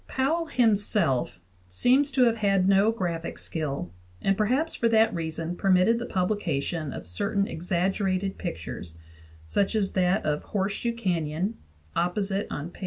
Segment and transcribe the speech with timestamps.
[0.07, 1.37] Powell himself
[1.69, 6.39] seems to have had no graphic skill, and perhaps for that reason permitted the publi
[6.39, 8.97] cation of certain exaggerated pictures,
[9.45, 11.59] such as that of Horse shoe Canyon
[11.95, 12.79] (opposite p.